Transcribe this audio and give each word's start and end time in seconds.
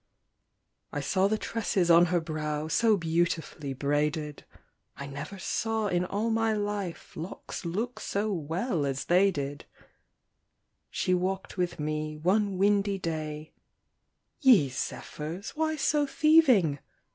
I 0.91 0.99
saw 0.99 1.27
the 1.27 1.37
tresses 1.37 1.91
on 1.91 2.05
her 2.05 2.19
brow 2.19 2.67
So 2.67 2.97
beautifully 2.97 3.73
braided; 3.73 4.45
I 4.97 5.05
never 5.05 5.37
saw 5.37 5.89
in 5.89 6.05
all 6.05 6.31
my 6.31 6.53
life 6.53 7.15
Locks 7.15 7.65
look 7.65 7.99
so 7.99 8.33
well 8.33 8.83
as 8.83 9.05
they 9.05 9.29
did, 9.29 9.65
She 10.89 11.13
walked 11.13 11.55
with 11.55 11.79
me 11.79 12.17
one 12.17 12.57
windy 12.57 12.97
day 12.97 13.53
Ye 14.39 14.69
zephyrs, 14.69 15.51
why 15.51 15.75
so 15.75 16.07
thieving? 16.07 16.79